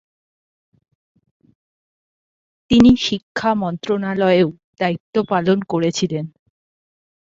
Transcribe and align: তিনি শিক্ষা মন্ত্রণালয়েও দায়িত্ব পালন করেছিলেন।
তিনি 2.71 2.91
শিক্ষা 2.97 3.51
মন্ত্রণালয়েও 3.55 4.49
দায়িত্ব 4.79 5.15
পালন 5.29 5.57
করেছিলেন। 5.63 6.25